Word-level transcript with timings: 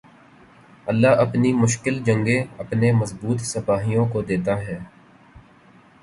اللہ 0.87 1.19
اپنی 1.19 1.51
مشکل 1.53 1.99
جنگیں 2.03 2.43
اپنے 2.57 2.91
مضبوط 2.91 3.41
سپاہیوں 3.43 4.05
کو 4.13 4.21
دیتا 4.21 4.57
ہے 4.59 4.79